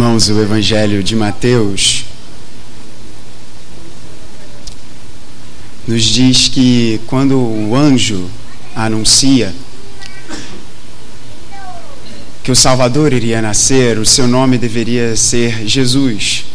[0.00, 2.06] Irmãos, o Evangelho de Mateus
[5.86, 8.30] nos diz que quando o anjo
[8.74, 9.54] anuncia
[12.42, 16.46] que o Salvador iria nascer, o seu nome deveria ser Jesus,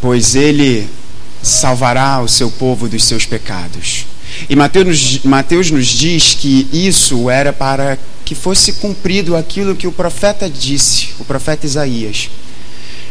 [0.00, 0.88] pois ele
[1.40, 4.06] salvará o seu povo dos seus pecados.
[4.50, 9.92] E Mateus, Mateus nos diz que isso era para que fosse cumprido aquilo que o
[9.92, 12.28] profeta disse, o profeta Isaías,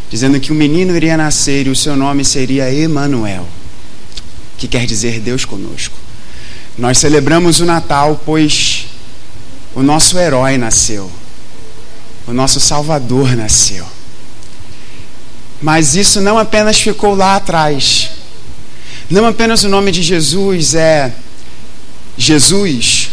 [0.09, 3.48] dizendo que o menino iria nascer e o seu nome seria Emanuel,
[4.58, 5.95] que quer dizer Deus conosco.
[6.78, 8.88] Nós celebramos o Natal, pois
[9.73, 11.09] o nosso herói nasceu,
[12.28, 13.86] o nosso Salvador nasceu.
[15.62, 18.12] Mas isso não apenas ficou lá atrás.
[19.09, 21.14] Não apenas o nome de Jesus é
[22.17, 23.05] Jesus,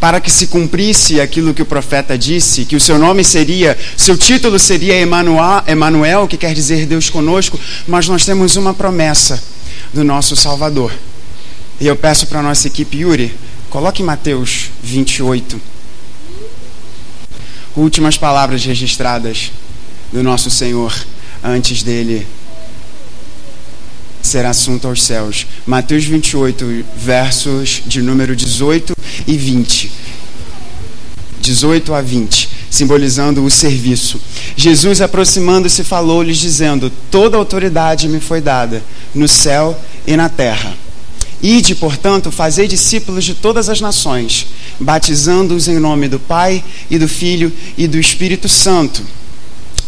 [0.00, 4.16] para que se cumprisse aquilo que o profeta disse, que o seu nome seria, seu
[4.16, 9.42] título seria Emanuel, que quer dizer Deus conosco, mas nós temos uma promessa
[9.92, 10.92] do nosso Salvador.
[11.80, 13.34] E eu peço para a nossa equipe, Yuri,
[13.70, 15.60] coloque Mateus 28.
[17.76, 19.50] Últimas palavras registradas
[20.12, 20.94] do nosso Senhor
[21.42, 22.26] antes dele
[24.26, 25.46] ser assunto aos céus.
[25.64, 28.94] Mateus 28, versos de número 18
[29.26, 29.92] e 20.
[31.40, 34.20] 18 a 20, simbolizando o serviço.
[34.56, 38.82] Jesus, aproximando-se, falou-lhes, dizendo: Toda autoridade me foi dada,
[39.14, 40.74] no céu e na terra.
[41.40, 44.48] Ide, portanto, fazei discípulos de todas as nações,
[44.80, 49.02] batizando-os em nome do Pai e do Filho e do Espírito Santo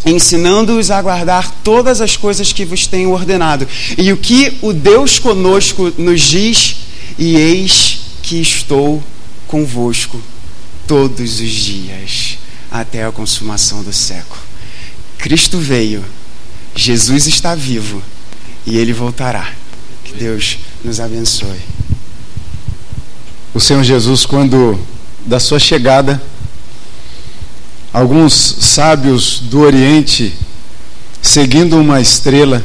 [0.04, 3.66] ensinando-os a guardar todas as coisas que vos tenho ordenado.
[3.96, 6.76] E o que o Deus conosco nos diz,
[7.18, 9.02] e eis que estou
[9.46, 10.20] convosco
[10.86, 12.38] todos os dias,
[12.70, 14.40] até a consumação do século.
[15.18, 16.04] Cristo veio,
[16.74, 18.02] Jesus está vivo
[18.66, 19.52] e ele voltará.
[20.04, 21.58] Que Deus nos abençoe.
[23.52, 24.78] O Senhor Jesus, quando
[25.26, 26.22] da sua chegada,
[27.98, 30.32] alguns sábios do Oriente
[31.20, 32.64] seguindo uma estrela.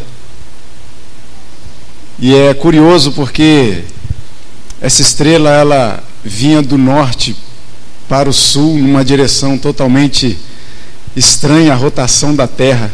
[2.20, 3.84] E é curioso porque
[4.80, 7.36] essa estrela ela vinha do norte
[8.08, 10.38] para o sul numa direção totalmente
[11.16, 12.92] estranha à rotação da Terra.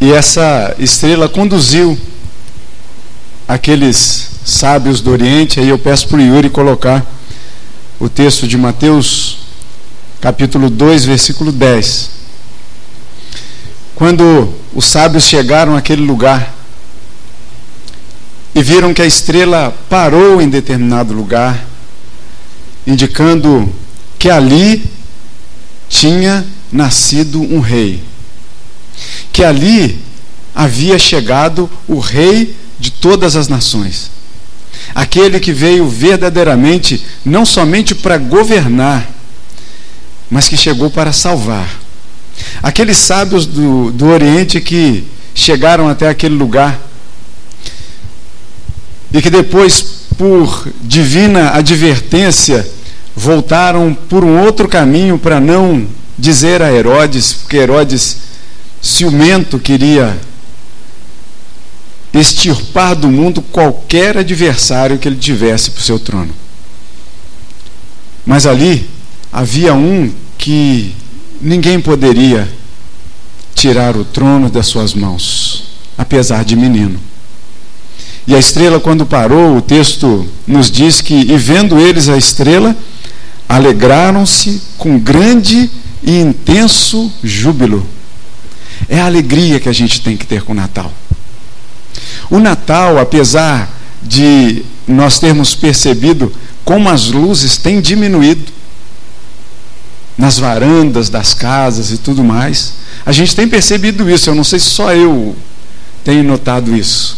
[0.00, 1.96] E essa estrela conduziu
[3.46, 7.06] aqueles sábios do Oriente, aí eu peço para o Yuri colocar
[8.00, 9.38] o texto de Mateus,
[10.20, 12.10] capítulo 2, versículo 10.
[13.94, 16.54] Quando os sábios chegaram àquele lugar
[18.54, 21.66] e viram que a estrela parou em determinado lugar,
[22.86, 23.72] indicando
[24.18, 24.88] que ali
[25.88, 28.04] tinha nascido um rei,
[29.32, 30.00] que ali
[30.54, 34.17] havia chegado o rei de todas as nações
[34.94, 39.08] aquele que veio verdadeiramente não somente para governar,
[40.30, 41.68] mas que chegou para salvar.
[42.62, 45.04] Aqueles sábios do, do Oriente que
[45.34, 46.78] chegaram até aquele lugar
[49.12, 49.80] e que depois,
[50.16, 52.68] por divina advertência,
[53.16, 55.86] voltaram por um outro caminho para não
[56.18, 58.18] dizer a Herodes, porque Herodes,
[58.82, 60.16] ciumento, queria
[62.12, 66.32] extirpar do mundo qualquer adversário que ele tivesse para o seu trono.
[68.24, 68.88] Mas ali
[69.32, 70.94] havia um que
[71.40, 72.48] ninguém poderia
[73.54, 75.64] tirar o trono das suas mãos,
[75.96, 76.98] apesar de menino.
[78.26, 82.76] E a estrela, quando parou, o texto nos diz que, e vendo eles a estrela,
[83.48, 85.70] alegraram-se com grande
[86.02, 87.86] e intenso júbilo.
[88.88, 90.92] É a alegria que a gente tem que ter com o Natal.
[92.30, 93.70] O Natal, apesar
[94.02, 96.32] de nós termos percebido
[96.64, 98.52] como as luzes têm diminuído
[100.16, 102.74] nas varandas das casas e tudo mais,
[103.06, 104.28] a gente tem percebido isso.
[104.28, 105.34] Eu não sei se só eu
[106.04, 107.16] tenho notado isso.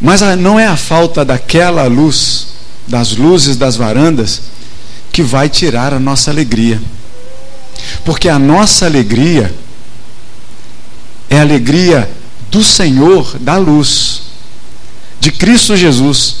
[0.00, 2.48] Mas não é a falta daquela luz,
[2.86, 4.42] das luzes das varandas,
[5.10, 6.80] que vai tirar a nossa alegria.
[8.04, 9.52] Porque a nossa alegria
[11.28, 12.08] é alegria
[12.50, 14.22] do Senhor da luz,
[15.20, 16.36] de Cristo Jesus,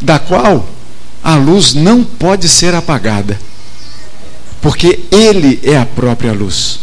[0.00, 0.68] da qual
[1.22, 3.38] a luz não pode ser apagada,
[4.60, 6.80] porque Ele é a própria luz.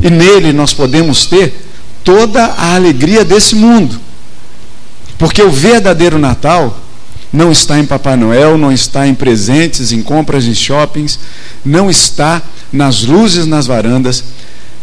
[0.00, 1.68] E nele nós podemos ter
[2.04, 4.00] toda a alegria desse mundo.
[5.18, 6.78] Porque o verdadeiro Natal
[7.32, 11.18] não está em Papai Noel, não está em presentes, em compras em shoppings,
[11.64, 12.40] não está
[12.72, 14.24] nas luzes nas varandas,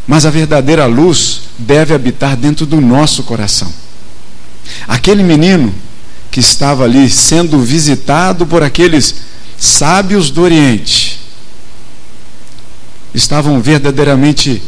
[0.08, 3.72] mas a verdadeira luz deve habitar dentro do nosso coração.
[4.88, 5.74] Aquele menino
[6.32, 9.16] que estava ali sendo visitado por aqueles
[9.58, 11.20] sábios do Oriente,
[13.14, 14.62] estavam verdadeiramente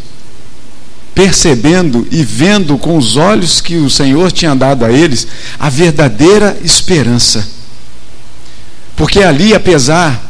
[1.13, 5.27] percebendo e vendo com os olhos que o Senhor tinha dado a eles
[5.59, 7.45] a verdadeira esperança.
[8.95, 10.23] Porque ali, apesar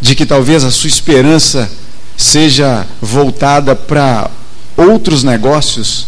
[0.00, 1.70] de que talvez a sua esperança
[2.16, 4.30] seja voltada para
[4.76, 6.06] outros negócios,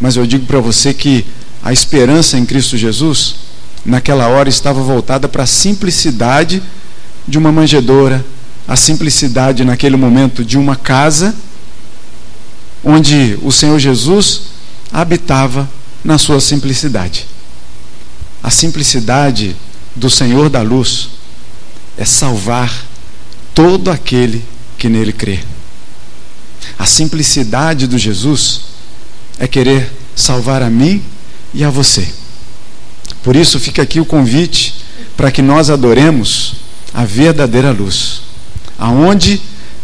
[0.00, 1.24] mas eu digo para você que
[1.62, 3.36] a esperança em Cristo Jesus,
[3.84, 6.62] naquela hora, estava voltada para a simplicidade
[7.26, 8.24] de uma manjedoura,
[8.68, 11.34] a simplicidade naquele momento de uma casa,
[12.84, 14.42] onde o Senhor Jesus
[14.92, 15.68] habitava
[16.04, 17.26] na sua simplicidade.
[18.42, 19.56] A simplicidade
[19.94, 21.08] do Senhor da luz
[21.96, 22.72] é salvar
[23.54, 24.44] todo aquele
[24.78, 25.40] que nele crê.
[26.78, 28.62] A simplicidade do Jesus
[29.38, 31.02] é querer salvar a mim
[31.54, 32.06] e a você.
[33.22, 34.74] Por isso fica aqui o convite
[35.16, 36.54] para que nós adoremos
[36.92, 38.22] a verdadeira luz,
[38.78, 39.40] aonde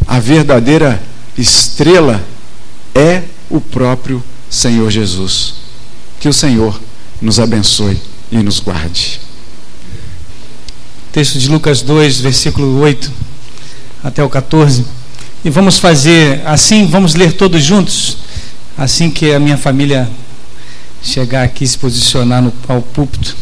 [0.06, 1.02] a verdadeira
[1.36, 2.22] estrela
[2.94, 5.54] é o próprio Senhor Jesus.
[6.20, 6.80] Que o Senhor
[7.20, 7.98] nos abençoe
[8.30, 9.20] e nos guarde.
[11.10, 13.31] Texto de Lucas 2, versículo 8
[14.02, 14.84] até o 14.
[15.44, 18.18] E vamos fazer assim, vamos ler todos juntos,
[18.76, 20.08] assim que a minha família
[21.02, 23.36] chegar aqui se posicionar no, ao púlpito.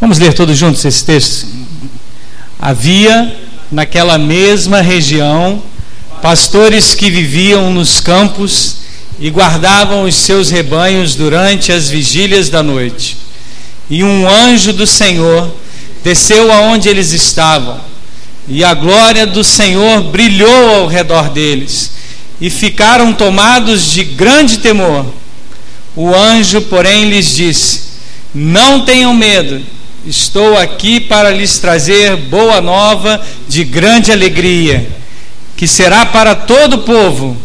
[0.00, 1.46] Vamos ler todos juntos esse texto?
[2.58, 3.36] Havia
[3.70, 5.62] naquela mesma região
[6.22, 8.76] pastores que viviam nos campos
[9.18, 13.19] e guardavam os seus rebanhos durante as vigílias da noite.
[13.90, 15.52] E um anjo do Senhor
[16.02, 17.78] desceu aonde eles estavam,
[18.48, 21.92] e a glória do Senhor brilhou ao redor deles,
[22.40, 25.04] e ficaram tomados de grande temor.
[25.94, 27.82] O anjo, porém, lhes disse:
[28.32, 29.60] Não tenham medo
[30.06, 34.88] Estou aqui para lhes trazer boa nova de grande alegria,
[35.56, 37.36] que será para todo o povo.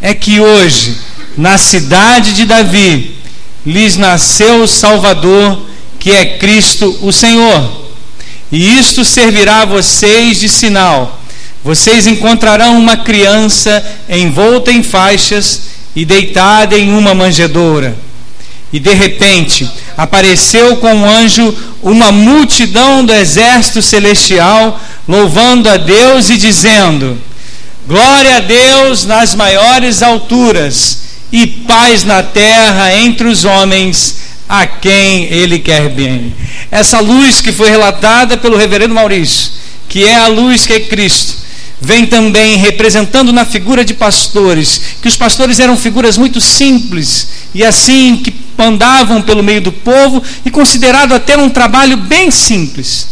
[0.00, 0.96] É que hoje,
[1.36, 3.14] na cidade de Davi,
[3.64, 5.60] lhes nasceu o Salvador,
[6.02, 7.70] que é Cristo o Senhor.
[8.50, 11.22] E isto servirá a vocês de sinal.
[11.62, 15.60] Vocês encontrarão uma criança envolta em faixas
[15.94, 17.96] e deitada em uma manjedoura.
[18.72, 26.30] E de repente apareceu com um anjo uma multidão do exército celestial, louvando a Deus
[26.30, 27.16] e dizendo:
[27.86, 30.98] Glória a Deus nas maiores alturas
[31.30, 36.34] e paz na terra entre os homens a quem ele quer bem.
[36.70, 39.50] Essa luz que foi relatada pelo reverendo Maurício,
[39.88, 41.36] que é a luz que é Cristo,
[41.80, 47.64] vem também representando na figura de pastores, que os pastores eram figuras muito simples e
[47.64, 53.08] assim que andavam pelo meio do povo e considerado até um trabalho bem simples.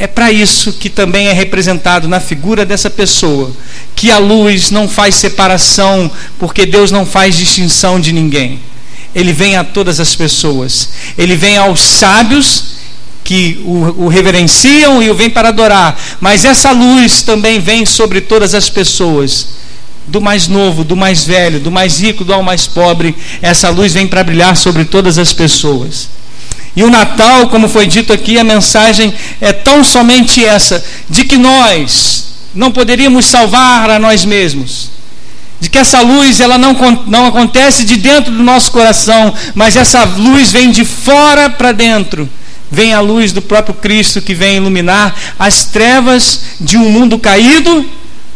[0.00, 3.52] É para isso que também é representado na figura dessa pessoa,
[3.94, 6.10] que a luz não faz separação,
[6.40, 8.58] porque Deus não faz distinção de ninguém.
[9.14, 10.88] Ele vem a todas as pessoas.
[11.18, 12.64] Ele vem aos sábios
[13.24, 18.20] que o, o reverenciam e o vêm para adorar, mas essa luz também vem sobre
[18.20, 19.60] todas as pessoas
[20.06, 23.94] do mais novo, do mais velho, do mais rico, do ao mais pobre, essa luz
[23.94, 26.08] vem para brilhar sobre todas as pessoas.
[26.74, 31.36] E o Natal, como foi dito aqui, a mensagem é tão somente essa: de que
[31.36, 32.24] nós
[32.54, 34.90] não poderíamos salvar a nós mesmos.
[35.60, 36.74] De que essa luz ela não,
[37.06, 42.28] não acontece de dentro do nosso coração, mas essa luz vem de fora para dentro
[42.70, 47.84] vem a luz do próprio Cristo que vem iluminar as trevas de um mundo caído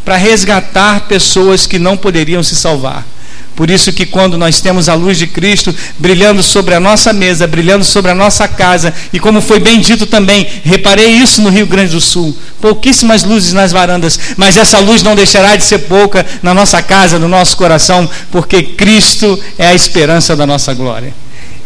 [0.04, 3.06] para resgatar pessoas que não poderiam se salvar.
[3.54, 7.46] Por isso que quando nós temos a luz de Cristo brilhando sobre a nossa mesa,
[7.46, 11.66] brilhando sobre a nossa casa, e como foi bem dito também, reparei isso no Rio
[11.66, 16.26] Grande do Sul, pouquíssimas luzes nas varandas, mas essa luz não deixará de ser pouca
[16.42, 21.14] na nossa casa, no nosso coração, porque Cristo é a esperança da nossa glória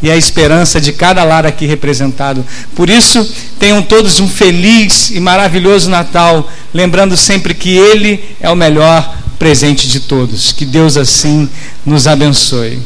[0.02, 2.45] e a esperança de cada lar aqui representado.
[2.75, 3.28] Por isso,
[3.59, 9.88] tenham todos um feliz e maravilhoso Natal, lembrando sempre que Ele é o melhor presente
[9.88, 10.52] de todos.
[10.52, 11.49] Que Deus assim
[11.87, 12.83] nos abençoe.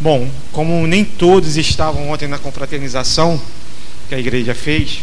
[0.00, 3.40] Bom, como nem todos estavam ontem na confraternização
[4.08, 5.00] que a igreja fez,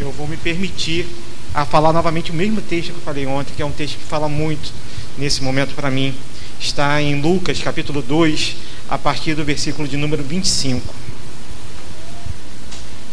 [0.00, 1.06] eu vou me permitir
[1.52, 4.04] a falar novamente o mesmo texto que eu falei ontem, que é um texto que
[4.04, 4.72] fala muito
[5.18, 6.14] nesse momento para mim.
[6.58, 8.56] Está em Lucas capítulo 2,
[8.88, 10.94] a partir do versículo de número 25.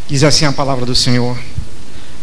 [0.08, 1.36] Diz assim a palavra do Senhor.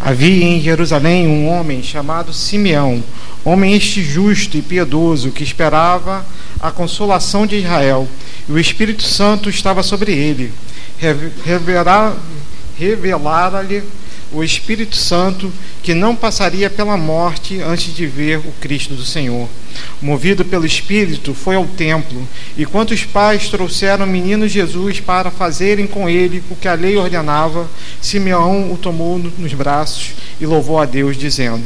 [0.05, 3.03] Havia em Jerusalém um homem chamado Simeão,
[3.43, 6.23] homem este justo e piedoso, que esperava
[6.61, 8.07] a consolação de Israel,
[8.47, 10.53] e o Espírito Santo estava sobre ele.
[12.77, 13.81] Revelara-lhe
[14.35, 15.51] o Espírito Santo
[15.81, 19.47] que não passaria pela morte antes de ver o Cristo do Senhor.
[20.01, 22.27] Movido pelo Espírito, foi ao templo,
[22.57, 26.97] e quantos pais trouxeram o menino Jesus para fazerem com ele o que a lei
[26.97, 27.69] ordenava,
[28.01, 31.65] Simeão o tomou nos braços e louvou a Deus, dizendo: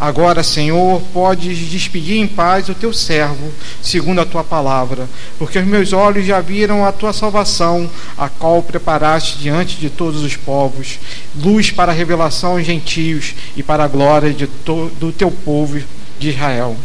[0.00, 5.08] Agora, Senhor, podes despedir em paz o teu servo, segundo a tua palavra,
[5.38, 10.22] porque os meus olhos já viram a tua salvação, a qual preparaste diante de todos
[10.22, 10.98] os povos,
[11.34, 15.80] luz para a revelação aos gentios e para a glória do teu povo
[16.18, 16.76] de Israel.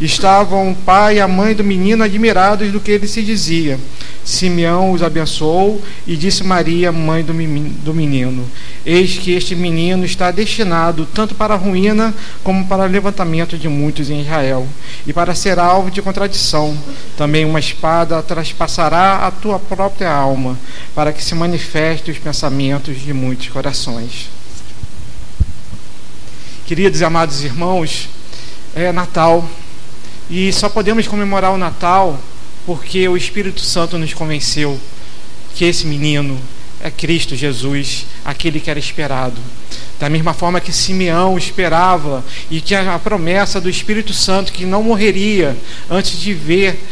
[0.00, 3.78] Estavam o pai e a mãe do menino admirados do que ele se dizia.
[4.24, 7.34] Simeão os abençoou e disse Maria, mãe do
[7.94, 8.44] menino:
[8.84, 13.68] Eis que este menino está destinado tanto para a ruína como para o levantamento de
[13.68, 14.66] muitos em Israel,
[15.06, 16.76] e para ser alvo de contradição.
[17.16, 20.58] Também uma espada traspassará a tua própria alma,
[20.94, 24.28] para que se manifeste os pensamentos de muitos corações.
[26.66, 28.08] Queridos e amados irmãos,
[28.74, 29.48] é Natal
[30.28, 32.18] e só podemos comemorar o Natal
[32.64, 34.78] porque o Espírito Santo nos convenceu
[35.54, 36.38] que esse menino
[36.82, 39.40] é Cristo Jesus, aquele que era esperado.
[39.98, 44.82] Da mesma forma que Simeão esperava e tinha a promessa do Espírito Santo que não
[44.82, 45.56] morreria
[45.90, 46.82] antes de ver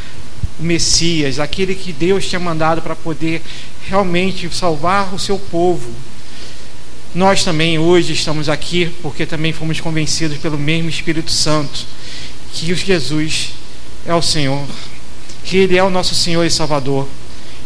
[0.59, 3.41] o Messias, aquele que Deus tinha mandado para poder
[3.89, 5.91] realmente salvar o seu povo.
[7.15, 11.87] Nós também hoje estamos aqui porque também fomos convencidos pelo mesmo Espírito Santo
[12.53, 13.55] que Jesus
[14.07, 14.63] é o Senhor,
[15.43, 17.09] que Ele é o nosso Senhor e Salvador,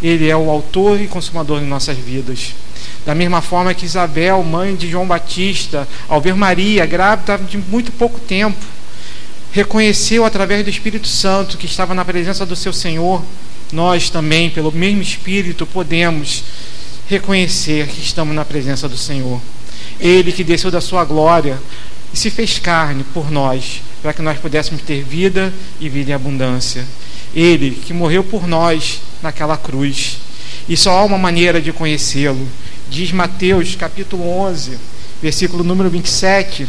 [0.00, 2.54] Ele é o autor e consumador de nossas vidas.
[3.04, 7.90] Da mesma forma que Isabel, mãe de João Batista, ao ver Maria grávida de muito
[7.90, 8.64] pouco tempo,
[9.50, 13.20] reconheceu através do Espírito Santo que estava na presença do seu Senhor,
[13.72, 16.44] nós também, pelo mesmo Espírito, podemos
[17.12, 19.40] reconhecer que estamos na presença do Senhor.
[20.00, 21.58] Ele que desceu da sua glória
[22.12, 26.14] e se fez carne por nós, para que nós pudéssemos ter vida e vida em
[26.14, 26.84] abundância.
[27.34, 30.18] Ele que morreu por nós naquela cruz.
[30.68, 32.46] E só há uma maneira de conhecê-lo.
[32.90, 34.78] Diz Mateus capítulo 11,
[35.22, 36.66] versículo número 27.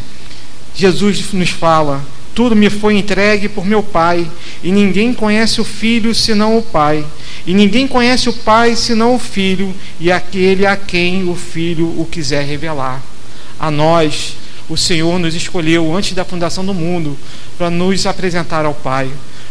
[0.75, 2.03] Jesus nos fala:
[2.35, 4.29] Tudo me foi entregue por meu Pai,
[4.63, 7.05] e ninguém conhece o Filho senão o Pai,
[7.45, 12.07] e ninguém conhece o Pai senão o Filho, e aquele a quem o Filho o
[12.09, 13.01] quiser revelar.
[13.59, 14.37] A nós,
[14.69, 17.17] o Senhor nos escolheu antes da fundação do mundo
[17.57, 19.09] para nos apresentar ao Pai,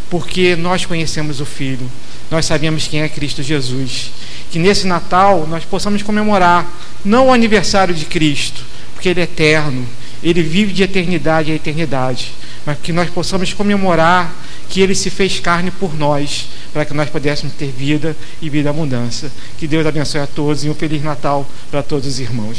[0.08, 1.90] porque nós conhecemos o Filho,
[2.30, 4.11] nós sabemos quem é Cristo Jesus.
[4.50, 6.70] Que nesse Natal nós possamos comemorar
[7.04, 9.87] não o aniversário de Cristo, porque Ele é eterno,
[10.22, 12.32] Ele vive de eternidade a eternidade,
[12.64, 14.35] mas que nós possamos comemorar
[14.69, 18.71] que Ele se fez carne por nós, para que nós pudéssemos ter vida e vida
[18.71, 19.31] abundância.
[19.59, 22.59] Que Deus abençoe a todos e um Feliz Natal para todos os irmãos.